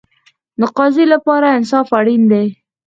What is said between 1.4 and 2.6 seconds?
انصاف اړین دی